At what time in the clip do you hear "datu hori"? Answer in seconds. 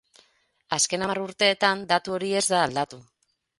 1.93-2.33